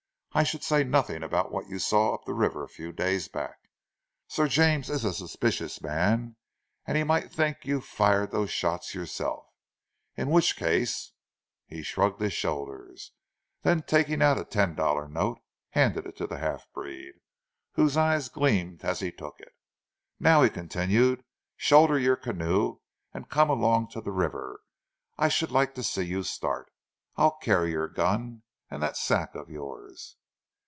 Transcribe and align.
I 0.33 0.43
should 0.43 0.63
say 0.63 0.85
nothing 0.85 1.23
about 1.23 1.51
what 1.51 1.67
you 1.67 1.77
saw 1.77 2.13
up 2.13 2.23
the 2.23 2.33
river 2.33 2.63
a 2.63 2.69
few 2.69 2.93
days 2.93 3.27
back. 3.27 3.57
Sir 4.29 4.47
James 4.47 4.89
is 4.89 5.03
a 5.03 5.11
suspicious 5.13 5.81
man 5.81 6.37
and 6.87 6.95
he 6.95 7.03
might 7.03 7.33
think 7.33 7.57
that 7.57 7.65
you 7.67 7.81
fired 7.81 8.31
those 8.31 8.49
shots 8.49 8.95
yourself 8.95 9.45
in 10.15 10.29
which 10.29 10.55
case" 10.55 11.11
He 11.65 11.83
shrugged 11.83 12.21
his 12.21 12.31
shoulders, 12.31 13.11
then 13.63 13.81
taking 13.81 14.21
out 14.21 14.37
a 14.37 14.45
ten 14.45 14.73
dollar 14.73 15.09
note, 15.09 15.41
handed 15.71 16.05
it 16.05 16.15
to 16.15 16.27
the 16.27 16.37
half 16.37 16.65
breed, 16.71 17.15
whose 17.73 17.97
eyes 17.97 18.29
gleamed 18.29 18.85
as 18.85 19.01
he 19.01 19.11
took 19.11 19.37
it. 19.41 19.51
"Now," 20.17 20.43
he 20.43 20.49
continued, 20.49 21.25
"shoulder 21.57 21.99
your 21.99 22.15
canoe, 22.15 22.79
and 23.13 23.27
come 23.27 23.49
along 23.49 23.89
to 23.89 23.99
the 23.99 24.11
river. 24.13 24.61
I 25.17 25.27
should 25.27 25.51
like 25.51 25.75
to 25.75 25.83
see 25.83 26.03
you 26.03 26.23
start. 26.23 26.71
I'll 27.17 27.35
carry 27.39 27.71
your 27.71 27.89
gun, 27.89 28.43
and 28.69 28.81
that 28.81 28.95
sack 28.95 29.35
of 29.35 29.49
yours." 29.49 30.15